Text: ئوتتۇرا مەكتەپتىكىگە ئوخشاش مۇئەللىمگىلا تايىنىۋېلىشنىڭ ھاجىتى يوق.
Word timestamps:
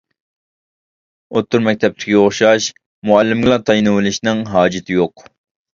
ئوتتۇرا 1.35 1.65
مەكتەپتىكىگە 1.67 2.23
ئوخشاش 2.23 2.71
مۇئەللىمگىلا 3.11 3.61
تايىنىۋېلىشنىڭ 3.69 4.47
ھاجىتى 4.57 5.03
يوق. 5.03 5.31